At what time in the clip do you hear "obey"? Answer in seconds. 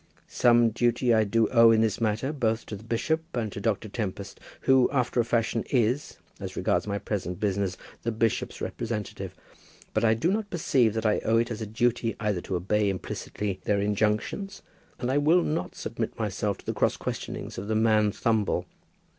12.55-12.89